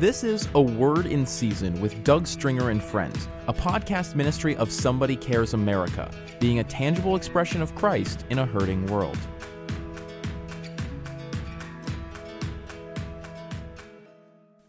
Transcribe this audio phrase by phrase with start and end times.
[0.00, 4.72] This is A Word in Season with Doug Stringer and Friends, a podcast ministry of
[4.72, 6.10] Somebody Cares America,
[6.40, 9.18] being a tangible expression of Christ in a hurting world.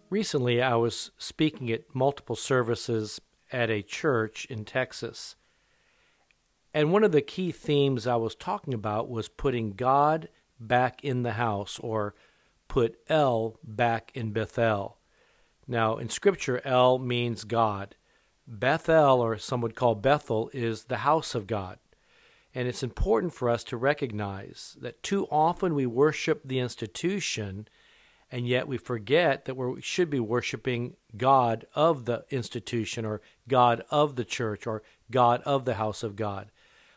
[0.09, 3.21] Recently, I was speaking at multiple services
[3.53, 5.37] at a church in Texas.
[6.73, 10.27] And one of the key themes I was talking about was putting God
[10.59, 12.15] back in the house or
[12.67, 14.97] put El back in Bethel.
[15.71, 17.95] Now, in Scripture, El means God.
[18.45, 21.79] Bethel, or some would call Bethel, is the house of God.
[22.53, 27.69] And it's important for us to recognize that too often we worship the institution,
[28.29, 33.85] and yet we forget that we should be worshiping God of the institution, or God
[33.89, 36.51] of the church, or God of the house of God.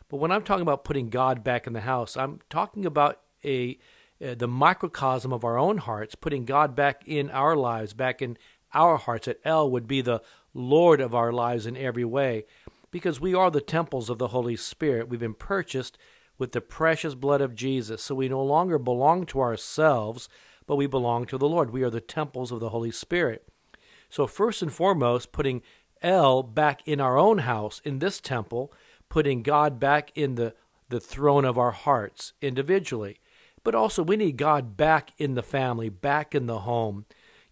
[0.09, 3.79] But when I'm talking about putting God back in the house, I'm talking about a
[4.23, 8.37] uh, the microcosm of our own hearts, putting God back in our lives, back in
[8.75, 10.21] our hearts, that El would be the
[10.53, 12.45] Lord of our lives in every way,
[12.91, 15.09] because we are the temples of the Holy Spirit.
[15.09, 15.97] We've been purchased
[16.37, 18.01] with the precious blood of Jesus.
[18.03, 20.29] So we no longer belong to ourselves,
[20.67, 21.71] but we belong to the Lord.
[21.71, 23.47] We are the temples of the Holy Spirit.
[24.09, 25.61] So, first and foremost, putting
[26.01, 28.71] El back in our own house, in this temple,
[29.09, 30.53] putting God back in the,
[30.89, 33.19] the throne of our hearts individually.
[33.63, 37.05] But also, we need God back in the family, back in the home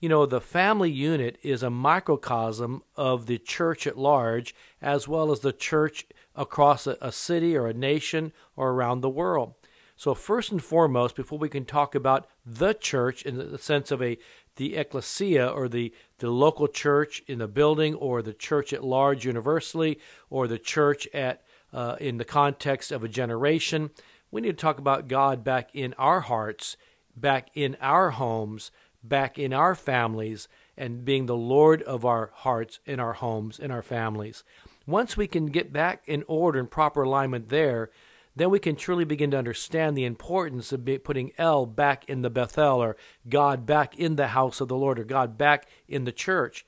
[0.03, 5.31] you know, the family unit is a microcosm of the church at large, as well
[5.31, 9.53] as the church across a, a, city or a nation or around the world.
[9.95, 14.01] So, first and foremost, before we can talk about the church in the sense of
[14.01, 14.17] a
[14.57, 19.23] the ecclesia or the, the local church in the building or the church at large
[19.23, 23.89] universally or the church at uh, in the context of a generation,
[24.31, 26.75] we need to talk about God back in our hearts,
[27.15, 28.69] back in our homes,
[29.03, 33.71] back in our families and being the Lord of our hearts, in our homes, in
[33.71, 34.43] our families.
[34.87, 37.89] Once we can get back in order and proper alignment there,
[38.35, 42.29] then we can truly begin to understand the importance of putting El back in the
[42.29, 42.97] Bethel or
[43.29, 46.65] God back in the house of the Lord or God back in the church.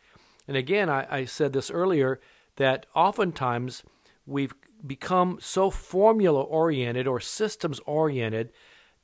[0.47, 2.19] And again, I, I said this earlier
[2.57, 3.83] that oftentimes
[4.27, 4.53] we've
[4.85, 8.51] become so formula oriented or systems oriented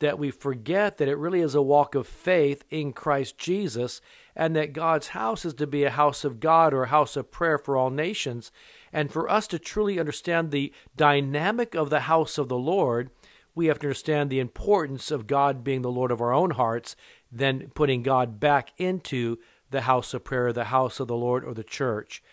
[0.01, 4.01] that we forget that it really is a walk of faith in Christ Jesus
[4.35, 7.31] and that God's house is to be a house of God or a house of
[7.31, 8.51] prayer for all nations.
[8.91, 13.11] And for us to truly understand the dynamic of the house of the Lord,
[13.53, 16.95] we have to understand the importance of God being the Lord of our own hearts,
[17.31, 19.37] then putting God back into
[19.69, 22.23] the house of prayer, the house of the Lord, or the church.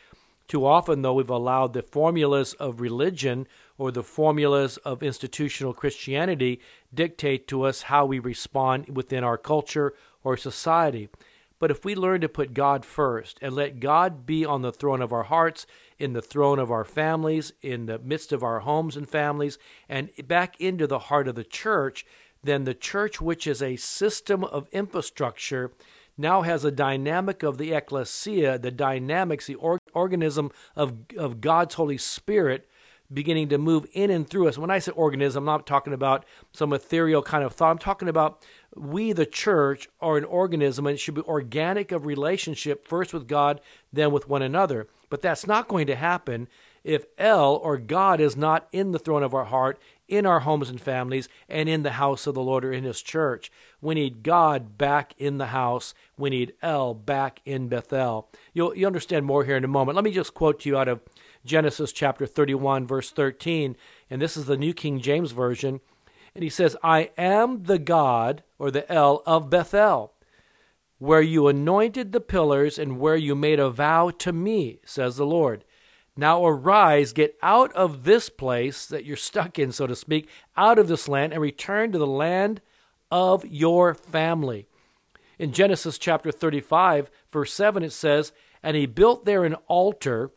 [0.47, 3.47] Too often, though, we've allowed the formulas of religion
[3.79, 6.61] or the formulas of institutional Christianity
[6.93, 9.95] dictate to us how we respond within our culture
[10.25, 11.09] or society.
[11.61, 15.03] But if we learn to put God first and let God be on the throne
[15.03, 15.67] of our hearts,
[15.99, 19.59] in the throne of our families, in the midst of our homes and families,
[19.89, 22.07] and back into the heart of the church,
[22.43, 25.73] then the church, which is a system of infrastructure,
[26.17, 31.75] now has a dynamic of the ecclesia, the dynamics, the or- organism of, of God's
[31.75, 32.69] Holy Spirit
[33.13, 34.59] beginning to move in and through us.
[34.59, 37.71] When I say organism, I'm not talking about some ethereal kind of thought.
[37.71, 42.07] I'm talking about we, the church, are an organism and it should be organic of
[42.07, 43.61] relationship, first with God,
[43.93, 44.89] then with one another.
[45.11, 46.49] But that's not going to happen
[46.85, 50.71] if El or God is not in the throne of our heart, in our homes
[50.71, 53.51] and families, and in the house of the Lord or in His church.
[53.81, 55.95] We need God back in the house.
[56.17, 58.29] We need El back in Bethel.
[58.53, 59.97] You'll, you understand more here in a moment.
[59.97, 61.01] Let me just quote to you out of
[61.49, 63.77] Genesis chapter 31, verse 13,
[64.09, 65.81] and this is the New King James Version.
[66.35, 70.13] And he says, I am the God, or the El, of Bethel,
[70.99, 75.27] where you anointed the pillars and where you made a vow to me, says the
[75.27, 75.65] Lord.
[76.17, 80.79] Now arise, get out of this place that you're stuck in, so to speak, out
[80.79, 82.61] of this land, and return to the land
[83.11, 84.67] of your family.
[85.39, 90.33] In Genesis chapter 35, verse 7, it says, And he built there an altar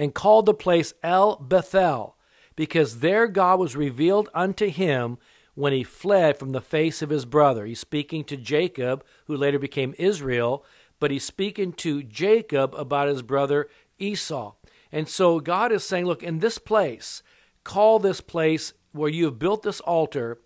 [0.00, 2.16] and called the place El Bethel,
[2.56, 5.18] because there God was revealed unto him
[5.54, 7.66] when he fled from the face of his brother.
[7.66, 10.64] He's speaking to Jacob, who later became Israel,
[11.00, 13.68] but he's speaking to Jacob about his brother
[13.98, 14.54] Esau.
[14.90, 17.22] And so God is saying, look, in this place,
[17.62, 20.40] call this place where you have built this altar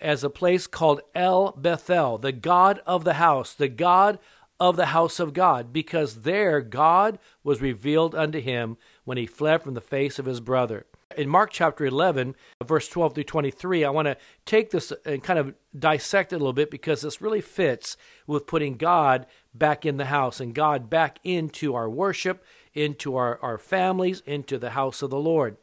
[0.00, 4.20] as a place called El Bethel, the God of the house, the God
[4.60, 9.62] of the house of God, because there God was revealed unto him when he fled
[9.62, 10.86] from the face of his brother.
[11.16, 12.34] In Mark chapter 11,
[12.64, 14.16] verse 12 through 23, I want to
[14.46, 17.96] take this and kind of dissect it a little bit because this really fits
[18.26, 23.38] with putting God back in the house and God back into our worship, into our,
[23.42, 25.56] our families, into the house of the Lord.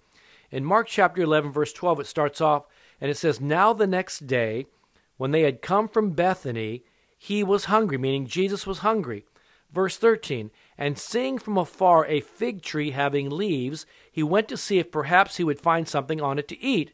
[0.51, 2.65] In Mark chapter 11, verse 12, it starts off
[3.01, 4.65] and it says, Now the next day,
[5.17, 6.83] when they had come from Bethany,
[7.17, 9.25] he was hungry, meaning Jesus was hungry.
[9.71, 14.79] Verse 13, and seeing from afar a fig tree having leaves, he went to see
[14.79, 16.91] if perhaps he would find something on it to eat.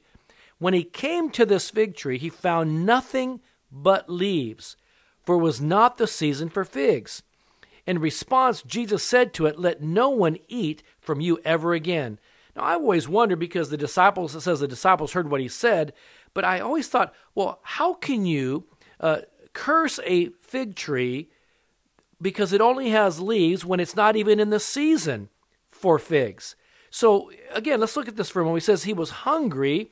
[0.58, 3.40] When he came to this fig tree, he found nothing
[3.72, 4.76] but leaves,
[5.24, 7.24] for it was not the season for figs.
[7.86, 12.20] In response, Jesus said to it, Let no one eat from you ever again.
[12.56, 15.94] Now, I always wondered because the disciples, it says the disciples heard what he said,
[16.34, 18.66] but I always thought, well, how can you
[19.00, 19.22] uh,
[19.54, 21.30] curse a fig tree
[22.22, 25.30] because it only has leaves when it's not even in the season
[25.72, 26.56] for figs?
[26.90, 28.64] So, again, let's look at this for a moment.
[28.64, 29.92] He says he was hungry,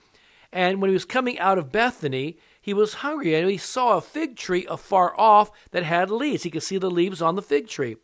[0.51, 4.01] and when he was coming out of Bethany, he was hungry, and he saw a
[4.01, 6.43] fig tree afar off that had leaves.
[6.43, 7.97] He could see the leaves on the fig tree.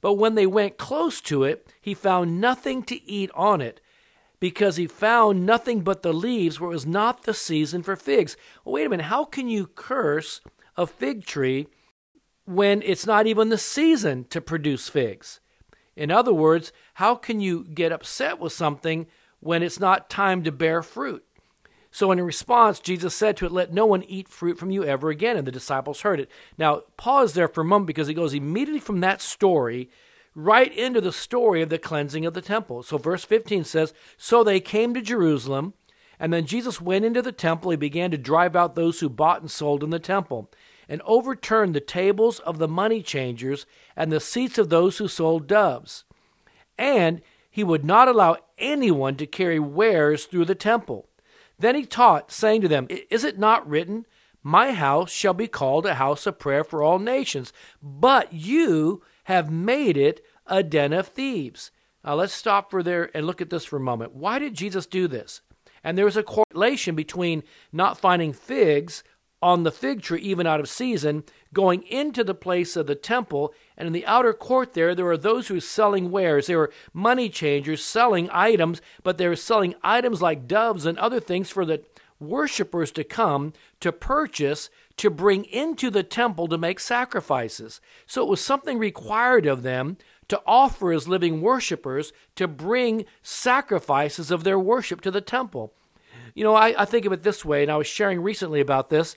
[0.00, 3.80] But when they went close to it, he found nothing to eat on it
[4.40, 8.36] because he found nothing but the leaves where it was not the season for figs.
[8.64, 10.40] Well, wait a minute, how can you curse
[10.76, 11.68] a fig tree
[12.46, 15.40] when it's not even the season to produce figs?
[15.94, 19.06] In other words, how can you get upset with something
[19.40, 21.24] when it's not time to bear fruit?
[21.90, 25.08] So, in response, Jesus said to it, Let no one eat fruit from you ever
[25.08, 25.38] again.
[25.38, 26.30] And the disciples heard it.
[26.58, 29.88] Now, pause there for a moment because it goes immediately from that story
[30.34, 32.82] right into the story of the cleansing of the temple.
[32.82, 35.72] So, verse 15 says So they came to Jerusalem,
[36.20, 37.70] and then Jesus went into the temple.
[37.70, 40.50] He began to drive out those who bought and sold in the temple,
[40.88, 43.66] and overturned the tables of the money changers
[43.96, 46.04] and the seats of those who sold doves.
[46.78, 51.08] And he would not allow anyone to carry wares through the temple.
[51.58, 54.06] Then he taught, saying to them, Is it not written,
[54.42, 57.52] My house shall be called a house of prayer for all nations?
[57.82, 61.70] But you have made it a den of thieves.
[62.04, 64.14] Now let's stop for there and look at this for a moment.
[64.14, 65.40] Why did Jesus do this?
[65.82, 67.42] And there's a correlation between
[67.72, 69.02] not finding figs
[69.42, 73.54] on the fig tree, even out of season, going into the place of the temple.
[73.76, 76.46] And in the outer court there, there are those who are selling wares.
[76.46, 81.50] There are money changers selling items, but they're selling items like doves and other things
[81.50, 81.82] for the
[82.18, 87.80] worshippers to come to purchase to bring into the temple to make sacrifices.
[88.06, 89.98] So it was something required of them
[90.28, 95.72] to offer as living worshippers to bring sacrifices of their worship to the temple.
[96.34, 98.90] You know, I, I think of it this way, and I was sharing recently about
[98.90, 99.16] this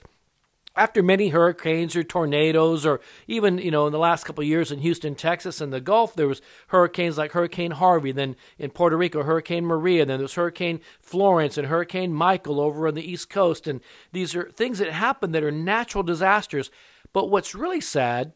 [0.76, 4.78] after many hurricanes or tornadoes or even you know in the last couple years in
[4.78, 9.24] houston texas and the gulf there was hurricanes like hurricane harvey then in puerto rico
[9.24, 13.66] hurricane maria then there's hurricane florence and hurricane michael over on the east coast.
[13.66, 13.80] And
[14.12, 16.70] these are things that happen that are natural disasters.
[17.12, 18.32] But what's really sad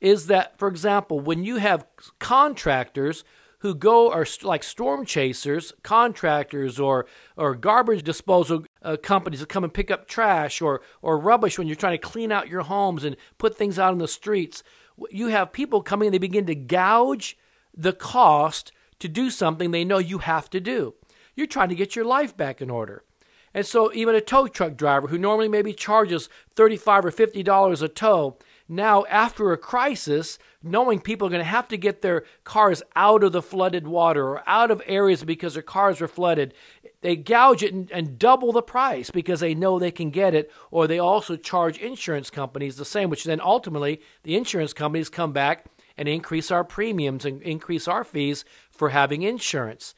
[0.00, 1.86] is that for example when you have
[2.18, 3.24] contractors
[3.60, 7.06] who go are like storm chasers, contractors, or
[7.36, 11.66] or garbage disposal uh, companies that come and pick up trash or or rubbish when
[11.66, 14.62] you're trying to clean out your homes and put things out in the streets.
[15.10, 17.36] You have people coming and they begin to gouge
[17.74, 20.94] the cost to do something they know you have to do.
[21.34, 23.04] You're trying to get your life back in order.
[23.52, 27.82] And so even a tow truck driver who normally maybe charges 35 or 50 dollars
[27.82, 28.36] a tow
[28.68, 33.22] now, after a crisis, knowing people are going to have to get their cars out
[33.22, 36.52] of the flooded water or out of areas because their cars were flooded,
[37.00, 40.50] they gouge it and, and, double the price because they know they can get it,
[40.72, 45.32] or they also charge insurance companies the same, which then ultimately the insurance companies come
[45.32, 49.94] back and increase our premiums and increase our fees for having insurance.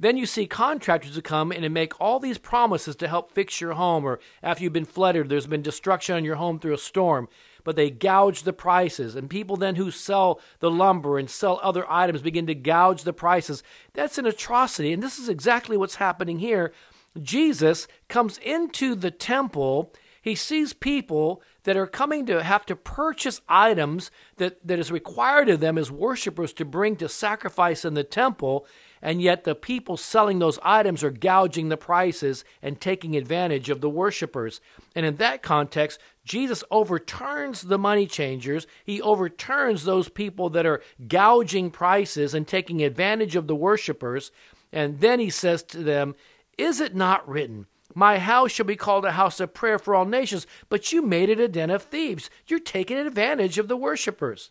[0.00, 3.60] Then you see contractors who come in and make all these promises to help fix
[3.60, 6.78] your home, or after you've been flooded, there's been destruction on your home through a
[6.78, 7.28] storm
[7.64, 9.14] but they gouge the prices.
[9.14, 13.12] And people then who sell the lumber and sell other items begin to gouge the
[13.12, 13.62] prices.
[13.92, 14.92] That's an atrocity.
[14.92, 16.72] And this is exactly what's happening here.
[17.20, 19.92] Jesus comes into the temple.
[20.22, 25.48] He sees people that are coming to have to purchase items that, that is required
[25.48, 28.66] of them as worshipers to bring to sacrifice in the temple
[29.02, 33.80] and yet the people selling those items are gouging the prices and taking advantage of
[33.80, 34.60] the worshipers.
[34.94, 38.68] And in that context, Jesus overturns the money changers.
[38.84, 44.30] He overturns those people that are gouging prices and taking advantage of the worshipers.
[44.72, 46.14] And then he says to them,
[46.56, 47.66] Is it not written?
[47.94, 51.28] My house shall be called a house of prayer for all nations, but you made
[51.28, 52.30] it a den of thieves.
[52.46, 54.50] You're taking advantage of the worshipers.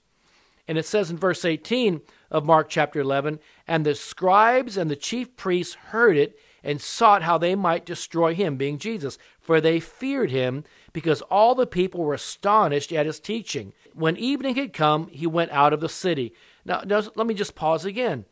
[0.67, 4.95] And it says in verse 18 of Mark chapter 11, and the scribes and the
[4.95, 9.17] chief priests heard it, and sought how they might destroy him, being Jesus.
[9.39, 13.73] For they feared him, because all the people were astonished at his teaching.
[13.95, 16.35] When evening had come, he went out of the city.
[16.63, 18.25] Now, let me just pause again.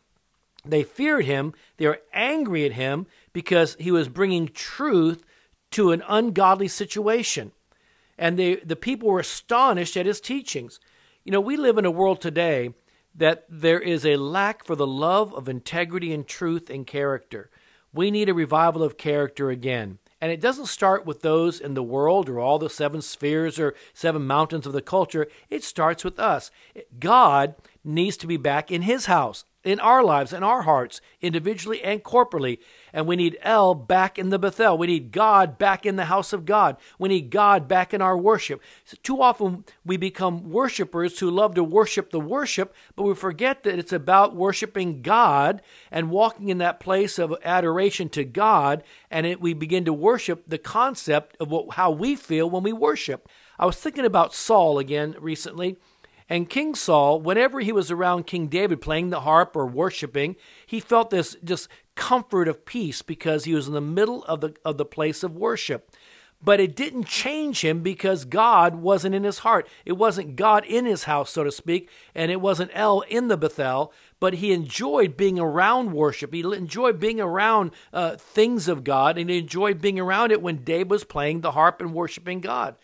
[0.66, 5.24] They feared him, they were angry at him because he was bringing truth
[5.72, 7.52] to an ungodly situation.
[8.18, 10.80] And they, the people were astonished at his teachings.
[11.24, 12.74] You know, we live in a world today
[13.16, 17.50] that there is a lack for the love of integrity and truth and character.
[17.94, 20.00] We need a revival of character again.
[20.22, 23.74] And it doesn't start with those in the world or all the seven spheres or
[23.94, 25.28] seven mountains of the culture.
[25.50, 26.52] It starts with us.
[27.00, 31.82] God needs to be back in his house in our lives, in our hearts, individually
[31.84, 32.60] and corporately.
[32.94, 34.78] And we need El back in the Bethel.
[34.78, 36.78] We need God back in the house of God.
[36.98, 38.62] We need God back in our worship.
[38.86, 43.64] So too often we become worshipers who love to worship the worship, but we forget
[43.64, 45.62] that it's about worshiping God
[45.92, 48.82] and walking in that place of adoration to God.
[49.12, 52.74] And it, we begin to worship the concept of what, how we feel when we
[52.74, 53.28] worship.
[53.60, 55.78] I was thinking about Saul again recently
[56.30, 60.80] and King Saul, whenever he was around King David playing the harp or worshiping, he
[60.80, 64.78] felt this just comfort of peace because he was in the middle of the, of
[64.78, 65.92] the place of worship.
[66.42, 69.68] But it didn't change him because God wasn't in his heart.
[69.84, 73.36] It wasn't God in his house, so to speak, and it wasn't El in the
[73.36, 76.34] Bethel, but he enjoyed being around worship.
[76.34, 80.64] He enjoyed being around uh, things of God, and he enjoyed being around it when
[80.64, 82.76] David was playing the harp and worshiping God.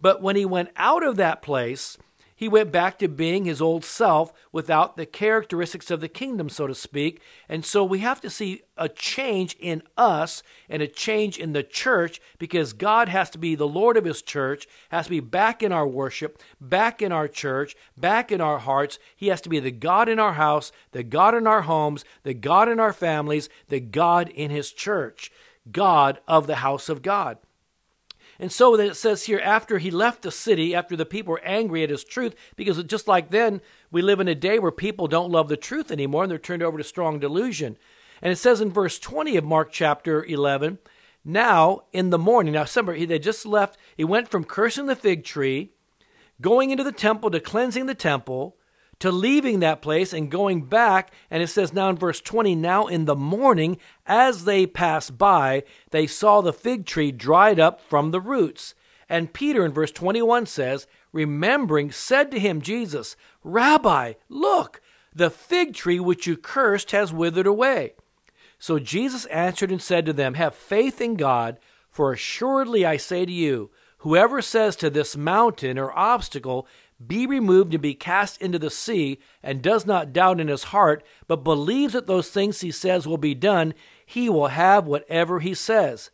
[0.00, 1.96] But when he went out of that place,
[2.36, 6.66] he went back to being his old self without the characteristics of the kingdom, so
[6.66, 7.20] to speak.
[7.48, 11.62] And so we have to see a change in us and a change in the
[11.62, 15.62] church because God has to be the Lord of his church, has to be back
[15.62, 18.98] in our worship, back in our church, back in our hearts.
[19.14, 22.34] He has to be the God in our house, the God in our homes, the
[22.34, 25.30] God in our families, the God in his church,
[25.70, 27.38] God of the house of God.
[28.38, 31.44] And so that it says here, after he left the city, after the people were
[31.44, 33.60] angry at his truth, because just like then,
[33.90, 36.62] we live in a day where people don't love the truth anymore and they're turned
[36.62, 37.76] over to strong delusion.
[38.20, 40.78] And it says in verse 20 of Mark chapter 11,
[41.24, 44.96] now in the morning, now somebody, he, they just left, he went from cursing the
[44.96, 45.72] fig tree,
[46.40, 48.56] going into the temple to cleansing the temple,
[49.00, 51.12] to leaving that place and going back.
[51.30, 55.64] And it says now in verse 20, now in the morning, as they passed by,
[55.90, 58.74] they saw the fig tree dried up from the roots.
[59.08, 64.80] And Peter in verse 21 says, remembering, said to him, Jesus, Rabbi, look,
[65.14, 67.94] the fig tree which you cursed has withered away.
[68.58, 71.58] So Jesus answered and said to them, Have faith in God,
[71.90, 76.66] for assuredly I say to you, whoever says to this mountain or obstacle,
[77.04, 81.04] be removed and be cast into the sea, and does not doubt in his heart,
[81.26, 83.74] but believes that those things he says will be done,
[84.06, 86.10] he will have whatever he says.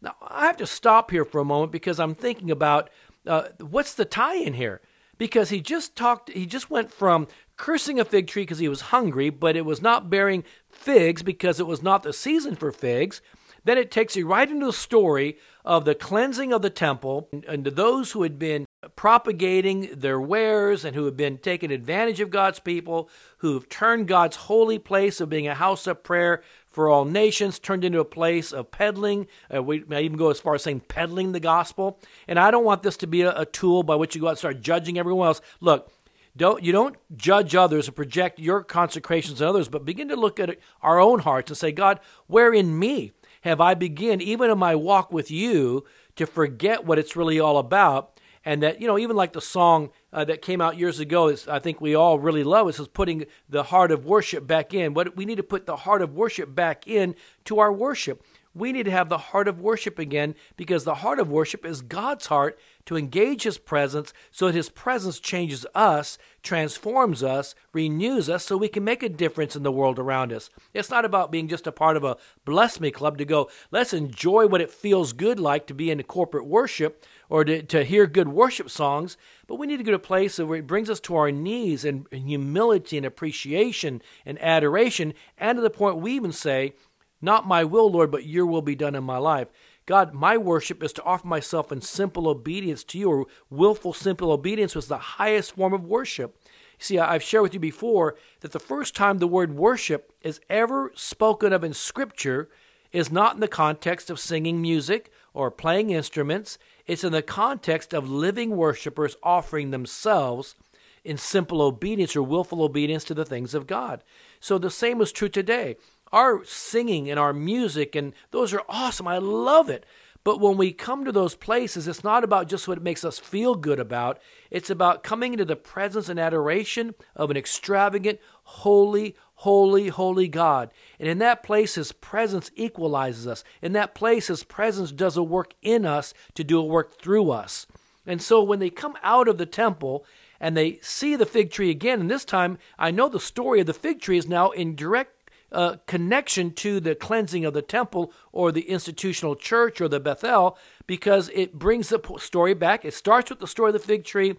[0.00, 2.90] Now, I have to stop here for a moment because I'm thinking about
[3.26, 4.80] uh, what's the tie in here?
[5.16, 8.82] Because he just talked, he just went from cursing a fig tree because he was
[8.82, 13.22] hungry, but it was not bearing figs because it was not the season for figs.
[13.64, 17.64] Then it takes you right into the story of the cleansing of the temple and
[17.64, 22.30] to those who had been propagating their wares and who have been taking advantage of
[22.30, 26.88] God's people, who have turned God's holy place of being a house of prayer for
[26.88, 29.28] all nations turned into a place of peddling.
[29.54, 32.00] Uh, we may even go as far as saying peddling the gospel.
[32.26, 34.30] And I don't want this to be a, a tool by which you go out
[34.30, 35.40] and start judging everyone else.
[35.60, 35.92] Look,
[36.36, 40.40] don't you don't judge others and project your consecrations on others, but begin to look
[40.40, 43.12] at our own hearts and say, God, where in me
[43.42, 45.84] have I begin, even in my walk with you,
[46.16, 48.13] to forget what it's really all about
[48.44, 51.48] and that you know even like the song uh, that came out years ago is
[51.48, 54.94] I think we all really love is putting the heart of worship back in.
[54.94, 58.24] What we need to put the heart of worship back in to our worship.
[58.56, 61.82] We need to have the heart of worship again because the heart of worship is
[61.82, 68.30] God's heart to engage His presence so that His presence changes us, transforms us, renews
[68.30, 70.50] us so we can make a difference in the world around us.
[70.72, 73.92] It's not about being just a part of a bless me club to go, let's
[73.92, 78.06] enjoy what it feels good like to be in corporate worship or to, to hear
[78.06, 79.16] good worship songs,
[79.46, 81.84] but we need to go to a place where it brings us to our knees
[81.84, 86.74] in, in humility and appreciation and adoration, and to the point we even say,
[87.20, 89.48] Not my will, Lord, but your will be done in my life.
[89.86, 94.32] God, my worship is to offer myself in simple obedience to you, or willful, simple
[94.32, 96.38] obedience was the highest form of worship.
[96.78, 100.90] See, I've shared with you before that the first time the word worship is ever
[100.94, 102.48] spoken of in Scripture
[102.92, 106.58] is not in the context of singing music or playing instruments.
[106.86, 110.54] It's in the context of living worshipers offering themselves
[111.02, 114.02] in simple obedience or willful obedience to the things of God.
[114.40, 115.76] So the same is true today.
[116.14, 119.08] our singing and our music, and those are awesome.
[119.08, 119.84] I love it.
[120.22, 123.18] But when we come to those places, it's not about just what it makes us
[123.18, 124.20] feel good about.
[124.50, 130.70] It's about coming into the presence and adoration of an extravagant, holy, holy, holy God.
[130.98, 133.44] And in that place, His presence equalizes us.
[133.62, 137.30] In that place, His presence does a work in us to do a work through
[137.30, 137.66] us.
[138.06, 140.04] And so when they come out of the temple
[140.40, 143.66] and they see the fig tree again, and this time I know the story of
[143.66, 148.12] the fig tree is now in direct uh, connection to the cleansing of the temple
[148.32, 152.84] or the institutional church or the Bethel because it brings the story back.
[152.84, 154.34] It starts with the story of the fig tree,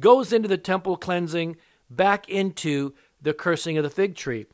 [0.00, 1.56] goes into the temple cleansing,
[1.90, 4.46] back into the cursing of the fig tree.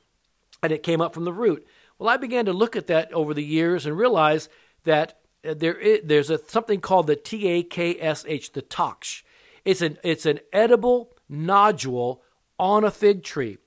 [0.62, 1.66] And it came up from the root.
[1.98, 4.48] Well, I began to look at that over the years and realize
[4.84, 9.22] that uh, there is, there's a, something called the TAKSH, the taksh.
[9.64, 12.22] It's an, it's an edible nodule
[12.58, 13.58] on a fig tree.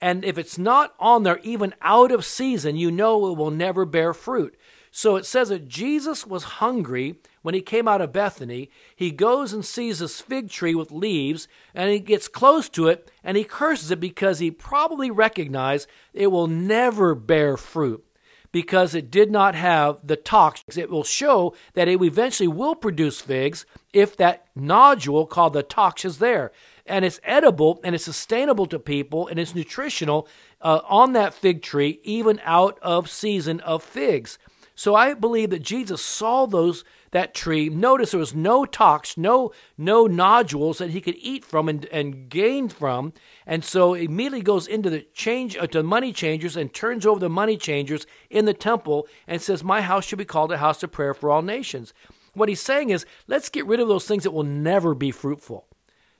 [0.00, 3.84] And if it's not on there, even out of season, you know it will never
[3.84, 4.56] bear fruit.
[4.96, 8.70] So it says that Jesus was hungry when he came out of Bethany.
[8.96, 13.10] He goes and sees this fig tree with leaves, and he gets close to it,
[13.22, 18.06] and he curses it because he probably recognized it will never bear fruit
[18.52, 20.62] because it did not have the taksh.
[20.78, 26.06] It will show that it eventually will produce figs if that nodule called the taksh
[26.06, 26.52] is there
[26.86, 30.26] and it's edible and it's sustainable to people and it's nutritional
[30.62, 34.38] uh, on that fig tree, even out of season of figs.
[34.76, 37.70] So I believe that Jesus saw those that tree.
[37.70, 42.28] Notice there was no taksh, no no nodules that he could eat from and, and
[42.28, 43.14] gain from.
[43.46, 47.30] And so immediately goes into the change uh, to money changers and turns over the
[47.30, 50.92] money changers in the temple and says, "My house should be called a house of
[50.92, 51.94] prayer for all nations."
[52.34, 55.66] What he's saying is, let's get rid of those things that will never be fruitful.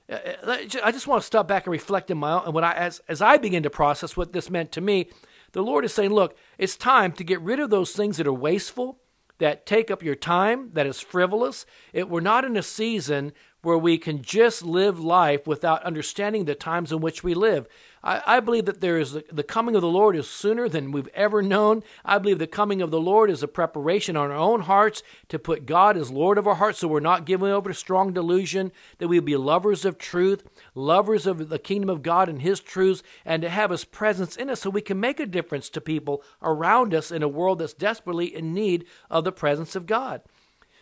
[0.09, 2.63] Uh, uh, I just want to stop back and reflect in my own, and when
[2.63, 5.09] I as as I begin to process what this meant to me,
[5.57, 8.31] the Lord is saying, look, it's time to get rid of those things that are
[8.31, 8.99] wasteful,
[9.39, 11.65] that take up your time, that is frivolous.
[11.93, 13.33] It, we're not in a season
[13.67, 17.67] where we can just live life without understanding the times in which we live.
[18.01, 20.93] I, I believe that there is the, the, coming of the Lord is sooner than
[20.93, 21.83] we've ever known.
[22.05, 25.37] I believe the coming of the Lord is a preparation on our own hearts to
[25.37, 28.71] put God as Lord of our hearts so we're not given over to strong delusion,
[28.99, 33.03] that we be lovers of truth, lovers of the kingdom of God and His truths,
[33.25, 36.23] and to have His presence in us so we can make a difference to people
[36.41, 40.21] around us in a world that's desperately in need of the presence of God.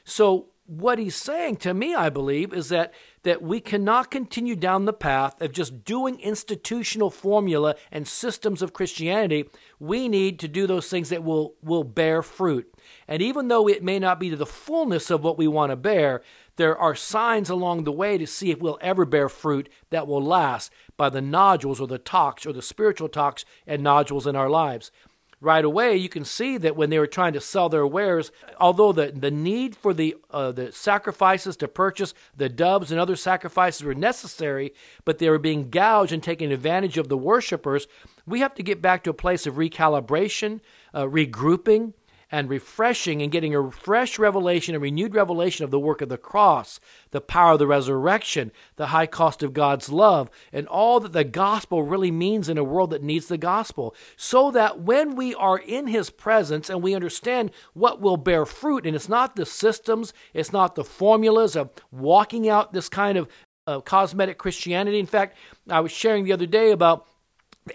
[0.04, 4.86] So what he's saying to me, I believe, is that that we cannot continue down
[4.86, 9.49] the path of just doing institutional formula and systems of Christianity.
[9.80, 12.73] We need to do those things that will will bear fruit.
[13.08, 15.75] And even though it may not be to the fullness of what we want to
[15.75, 16.23] bear,
[16.56, 20.23] there are signs along the way to see if we'll ever bear fruit that will
[20.23, 24.49] last by the nodules or the taksh or the spiritual taksh and nodules in our
[24.49, 24.91] lives
[25.46, 28.92] right away, you can see that when they were trying to sell their wares, although
[28.92, 33.84] the, the need for the, uh, the sacrifices to purchase the doves and other sacrifices
[33.84, 34.74] were necessary,
[35.06, 37.88] but they were being gouged and taking advantage of the worshippers,
[38.26, 40.60] we have to get back to a place of recalibration,
[40.94, 41.94] uh, regrouping,
[42.36, 46.17] and refreshing and getting a fresh revelation, a renewed revelation of the work of the
[46.17, 51.13] cross, the power of the resurrection, the high cost of God's love, and all that
[51.13, 53.95] the gospel really means in a world that needs the gospel.
[54.17, 58.86] So that when we are in his presence and we understand what will bear fruit,
[58.86, 63.30] and it's not the systems, it's not the formulas of walking out this kind of
[63.65, 65.00] uh, cosmetic Christianity.
[65.00, 65.38] In fact,
[65.69, 67.08] I was sharing the other day about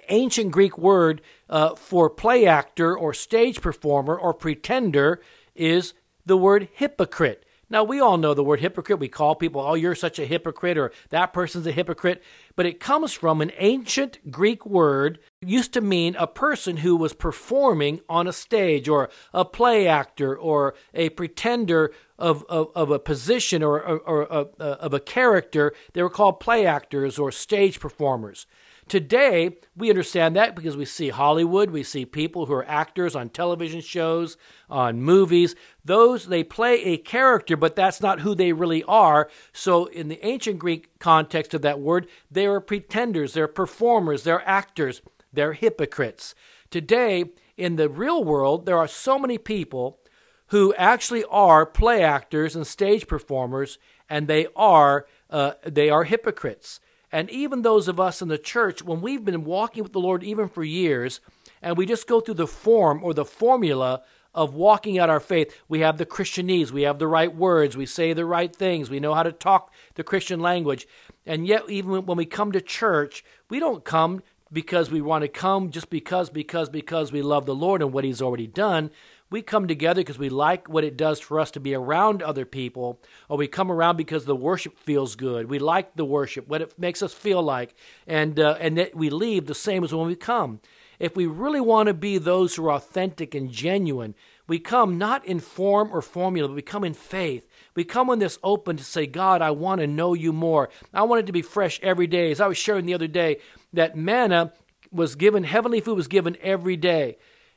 [0.08, 5.20] ancient Greek word uh, for play actor or stage performer or pretender
[5.54, 7.44] is the word hypocrite.
[7.72, 8.98] Now, we all know the word hypocrite.
[8.98, 12.20] We call people, oh, you're such a hypocrite, or that person's a hypocrite.
[12.56, 17.12] But it comes from an ancient Greek word used to mean a person who was
[17.12, 22.98] performing on a stage, or a play actor, or a pretender of, of, of a
[22.98, 25.72] position or, or, or uh, of a character.
[25.92, 28.46] They were called play actors or stage performers.
[28.90, 33.28] Today, we understand that because we see Hollywood, we see people who are actors on
[33.28, 34.36] television shows,
[34.68, 35.54] on movies.
[35.84, 39.30] Those, they play a character, but that's not who they really are.
[39.52, 44.42] So, in the ancient Greek context of that word, they are pretenders, they're performers, they're
[44.44, 46.34] actors, they're hypocrites.
[46.68, 47.26] Today,
[47.56, 50.00] in the real world, there are so many people
[50.48, 56.80] who actually are play actors and stage performers, and they are uh, they are hypocrites.
[57.12, 60.22] And even those of us in the church, when we've been walking with the Lord
[60.22, 61.20] even for years,
[61.60, 64.02] and we just go through the form or the formula
[64.34, 67.86] of walking out our faith, we have the Christianese, we have the right words, we
[67.86, 70.86] say the right things, we know how to talk the Christian language.
[71.26, 75.28] And yet, even when we come to church, we don't come because we want to
[75.28, 78.90] come just because, because, because we love the Lord and what He's already done.
[79.30, 82.44] We come together because we like what it does for us to be around other
[82.44, 85.48] people, or we come around because the worship feels good.
[85.48, 87.74] We like the worship, what it makes us feel like,
[88.08, 90.60] and uh, and that we leave the same as when we come.
[90.98, 94.14] If we really want to be those who are authentic and genuine,
[94.46, 97.46] we come not in form or formula, but we come in faith.
[97.76, 100.68] We come on this open to say, God, I want to know you more.
[100.92, 102.32] I want it to be fresh every day.
[102.32, 103.38] As I was sharing the other day,
[103.72, 104.52] that manna
[104.90, 107.16] was given, heavenly food was given every day.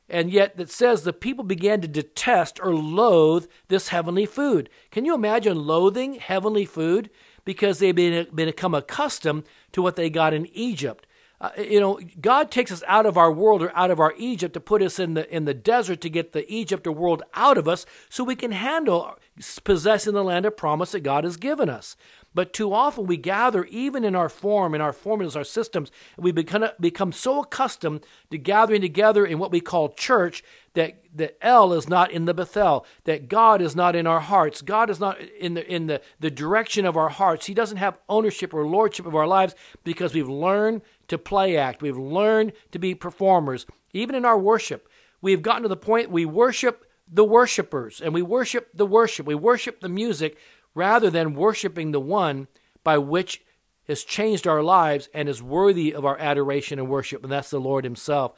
[0.09, 4.69] And yet it says the people began to detest or loathe this heavenly food.
[4.91, 7.09] Can you imagine loathing heavenly food?
[7.45, 11.07] Because they've been, been become accustomed to what they got in Egypt.
[11.41, 14.53] Uh, you know, God takes us out of our world or out of our Egypt
[14.53, 17.57] to put us in the in the desert to get the Egypt or world out
[17.57, 19.17] of us, so we can handle
[19.65, 21.97] possessing the land of promise that God has given us.
[22.33, 26.23] But too often we gather, even in our form, in our formulas, our systems, and
[26.23, 30.43] we become, become so accustomed to gathering together in what we call church
[30.73, 34.61] that, that El is not in the Bethel, that God is not in our hearts.
[34.61, 37.45] God is not in, the, in the, the direction of our hearts.
[37.45, 41.81] He doesn't have ownership or lordship of our lives because we've learned to play act.
[41.81, 43.67] We've learned to be performers.
[43.93, 44.89] Even in our worship,
[45.21, 49.27] we've gotten to the point we worship the worshipers and we worship the worship.
[49.27, 50.37] We worship the music
[50.75, 52.47] rather than worshiping the one
[52.83, 53.41] by which
[53.88, 57.59] has changed our lives and is worthy of our adoration and worship, and that's the
[57.59, 58.33] Lord Himself.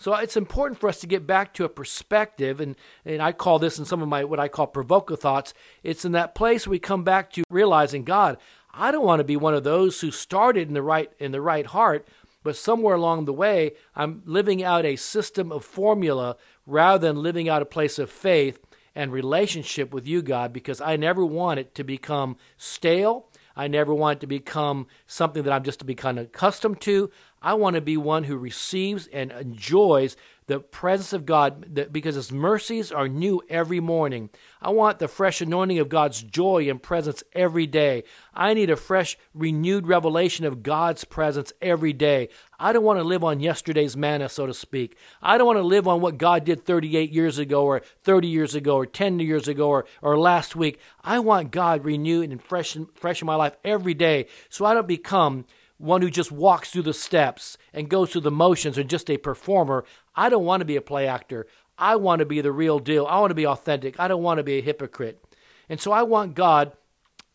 [0.00, 3.58] So it's important for us to get back to a perspective, and, and I call
[3.58, 5.54] this in some of my what I call provoca thoughts.
[5.82, 8.38] It's in that place we come back to realizing, God,
[8.72, 11.40] I don't want to be one of those who started in the right in the
[11.40, 12.06] right heart,
[12.44, 17.48] but somewhere along the way I'm living out a system of formula rather than living
[17.48, 18.60] out a place of faith
[18.98, 23.28] and relationship with you, God, because I never want it to become stale.
[23.54, 27.08] I never want it to become something that I'm just to become accustomed to.
[27.40, 30.16] I want to be one who receives and enjoys
[30.48, 34.30] the presence of God because His mercies are new every morning.
[34.62, 38.02] I want the fresh anointing of God's joy and presence every day.
[38.34, 42.30] I need a fresh, renewed revelation of God's presence every day.
[42.58, 44.96] I don't want to live on yesterday's manna, so to speak.
[45.22, 48.54] I don't want to live on what God did 38 years ago, or 30 years
[48.54, 50.80] ago, or 10 years ago, or, or last week.
[51.04, 54.88] I want God renewed and fresh, fresh in my life every day so I don't
[54.88, 55.44] become
[55.78, 59.16] one who just walks through the steps and goes through the motions or just a
[59.16, 59.84] performer.
[60.14, 61.46] I don't want to be a play actor.
[61.78, 63.06] I want to be the real deal.
[63.06, 63.98] I want to be authentic.
[64.00, 65.24] I don't want to be a hypocrite.
[65.68, 66.72] And so I want God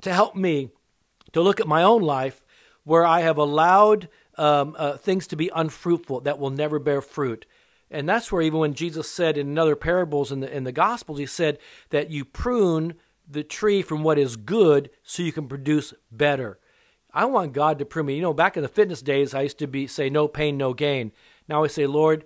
[0.02, 0.70] to help me
[1.32, 2.46] to look at my own life
[2.84, 7.46] where I have allowed um, uh, things to be unfruitful that will never bear fruit.
[7.90, 11.20] And that's where even when Jesus said in other parables in the in the Gospels,
[11.20, 11.60] he said
[11.92, 12.96] that you prune
[13.30, 16.60] the tree from what is good so you can produce better.
[17.13, 18.15] I want God to prune me.
[18.15, 20.73] You know, back in the fitness days, I used to be say no pain, no
[20.73, 21.12] gain.
[21.47, 22.26] Now I say, Lord,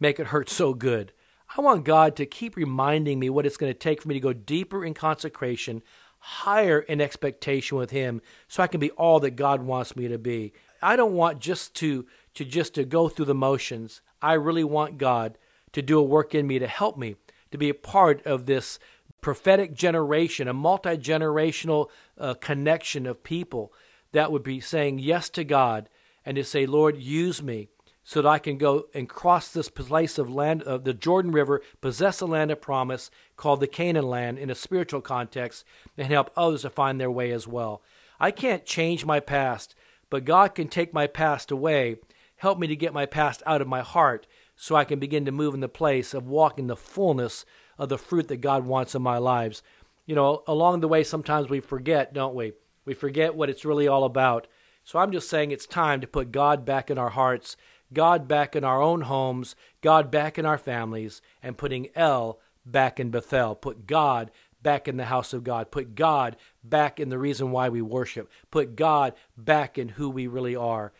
[0.00, 1.12] make it hurt so good.
[1.56, 4.20] I want God to keep reminding me what it's going to take for me to
[4.20, 5.82] go deeper in consecration,
[6.18, 10.18] higher in expectation with Him, so I can be all that God wants me to
[10.18, 10.52] be.
[10.82, 14.00] I don't want just to to just to go through the motions.
[14.20, 15.38] I really want God
[15.72, 17.16] to do a work in me to help me
[17.50, 18.78] to be a part of this
[19.20, 23.72] prophetic generation, a multi generational uh, connection of people
[24.16, 25.88] that would be saying yes to God
[26.24, 27.68] and to say, Lord, use me
[28.02, 31.60] so that I can go and cross this place of land of the Jordan River,
[31.80, 35.64] possess a land of promise called the Canaan land in a spiritual context,
[35.98, 37.82] and help others to find their way as well.
[38.20, 39.74] I can't change my past,
[40.08, 41.96] but God can take my past away,
[42.36, 45.32] help me to get my past out of my heart, so I can begin to
[45.32, 47.44] move in the place of walking the fullness
[47.76, 49.62] of the fruit that God wants in my lives.
[50.06, 52.52] You know, along the way, sometimes we forget, don't we?
[52.86, 54.46] We forget what it's really all about.
[54.84, 57.56] So I'm just saying it's time to put God back in our hearts,
[57.92, 62.98] God back in our own homes, God back in our families, and putting El back
[62.98, 63.54] in Bethel.
[63.56, 64.30] Put God
[64.62, 65.70] back in the house of God.
[65.70, 68.30] Put God back in the reason why we worship.
[68.50, 70.92] Put God back in who we really are.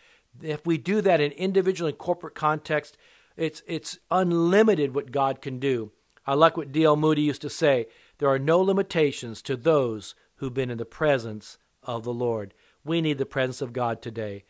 [0.43, 2.97] If we do that in individual and corporate context,
[3.37, 5.93] it's it's unlimited what God can do.
[6.27, 6.97] I like what D.L.
[6.97, 7.87] Moody used to say
[8.19, 12.53] there are no limitations to those who've been in the presence of the Lord.
[12.85, 14.45] We need the presence of God today.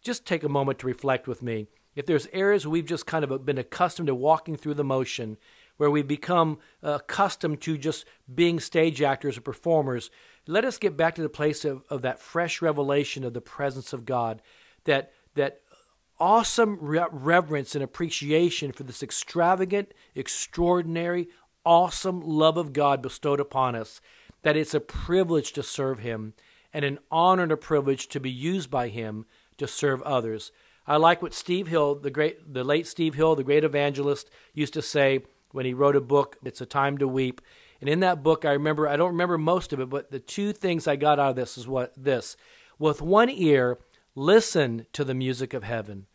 [0.00, 1.66] Just take a moment to reflect with me.
[1.94, 5.36] If there's areas we've just kind of been accustomed to walking through the motion,
[5.76, 10.10] where we become accustomed to just being stage actors or performers,
[10.46, 13.92] let us get back to the place of, of that fresh revelation of the presence
[13.92, 14.42] of God,
[14.84, 15.58] that, that
[16.18, 21.28] awesome re- reverence and appreciation for this extravagant, extraordinary,
[21.64, 24.00] awesome love of God bestowed upon us,
[24.42, 26.34] that it's a privilege to serve Him
[26.72, 29.26] and an honor and a privilege to be used by Him
[29.58, 30.52] to serve others.
[30.86, 34.74] I like what Steve Hill, the great, the late Steve Hill, the great evangelist, used
[34.74, 35.20] to say
[35.52, 36.36] when he wrote a book.
[36.42, 37.40] It's a time to weep.
[37.80, 40.52] And in that book, I remember, I don't remember most of it, but the two
[40.52, 42.36] things I got out of this is what this.
[42.78, 43.78] With one ear,
[44.14, 46.06] listen to the music of heaven.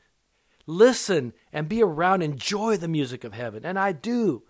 [0.65, 3.65] Listen and be around, enjoy the music of heaven.
[3.65, 4.43] And I do.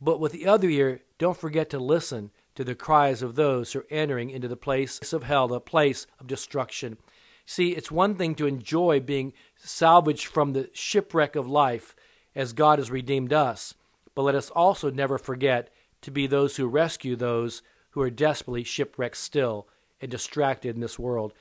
[0.00, 3.78] But with the other ear, don't forget to listen to the cries of those who
[3.78, 6.98] are entering into the place of hell, the place of destruction.
[7.46, 11.94] See, it's one thing to enjoy being salvaged from the shipwreck of life
[12.34, 13.74] as God has redeemed us,
[14.12, 18.64] but let us also never forget to be those who rescue those who are desperately
[18.64, 19.68] shipwrecked still
[20.00, 21.34] and distracted in this world.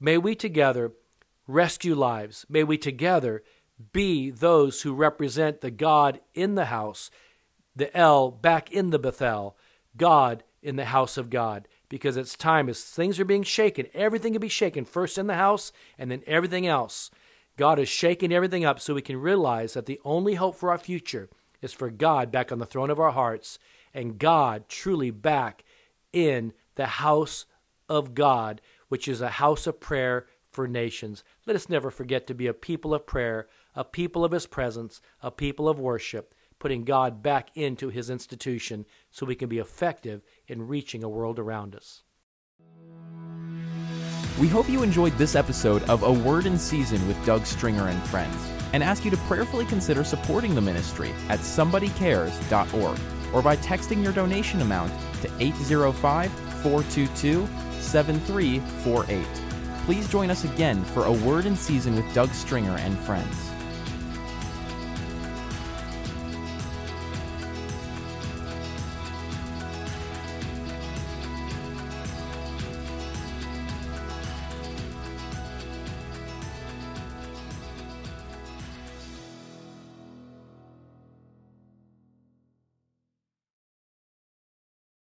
[0.00, 0.92] May we together
[1.46, 2.46] rescue lives.
[2.48, 3.42] May we together
[3.92, 7.10] be those who represent the God in the house,
[7.76, 9.54] the El back in the Bethel,
[9.98, 11.68] God in the house of God.
[11.88, 15.34] Because it's time as things are being shaken, everything can be shaken first in the
[15.34, 17.10] house and then everything else.
[17.56, 20.78] God is shaking everything up so we can realize that the only hope for our
[20.78, 21.30] future
[21.62, 23.60] is for God back on the throne of our hearts
[23.94, 25.64] and God truly back
[26.12, 27.46] in the house
[27.88, 31.22] of God, which is a house of prayer for nations.
[31.46, 35.00] Let us never forget to be a people of prayer, a people of His presence,
[35.22, 40.22] a people of worship, putting God back into His institution so we can be effective
[40.46, 42.02] in reaching a world around us.
[44.38, 48.02] We hope you enjoyed this episode of A Word in Season with Doug Stringer and
[48.08, 48.36] friends,
[48.74, 52.98] and ask you to prayerfully consider supporting the ministry at somebodycares.org
[53.32, 54.92] or by texting your donation amount
[55.22, 56.30] to 805
[56.62, 57.48] 422
[57.80, 59.26] 7348.
[59.86, 63.45] Please join us again for A Word in Season with Doug Stringer and friends.